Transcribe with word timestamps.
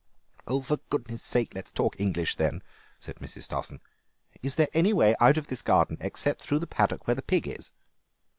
"For 0.47 0.77
goodness' 0.89 1.21
sake 1.21 1.53
let 1.53 1.65
us 1.65 1.71
talk 1.71 1.95
English 1.99 2.33
then," 2.37 2.63
said 2.99 3.17
Mrs. 3.17 3.43
Stossen. 3.43 3.81
"Is 4.41 4.55
there 4.55 4.67
any 4.73 4.93
way 4.93 5.13
out 5.19 5.37
of 5.37 5.45
this 5.45 5.61
garden 5.61 5.97
except 5.99 6.41
through 6.41 6.57
the 6.57 6.65
paddock 6.65 7.05
where 7.05 7.13
the 7.13 7.21
pig 7.21 7.47
is?" 7.47 7.69